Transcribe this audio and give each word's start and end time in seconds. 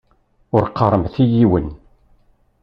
Ur 0.55 0.63
qqaṛemt 0.69 1.15
i 1.23 1.25
yiwen. 1.33 1.67